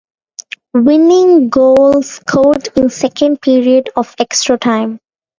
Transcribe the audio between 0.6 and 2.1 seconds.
Winning goal